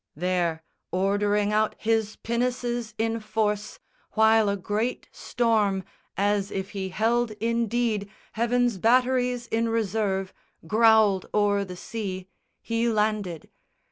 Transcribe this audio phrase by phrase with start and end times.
[0.15, 3.77] There, ordering out his pinnaces in force,
[4.13, 5.83] While a great storm,
[6.17, 10.33] as if he held indeed Heaven's batteries in reserve,
[10.65, 12.27] growled o'er the sea,
[12.63, 13.51] He landed.